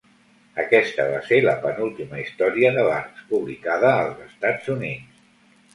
[0.61, 5.27] Aquesta va ser la penúltima història de Barks publicada als Estats Units.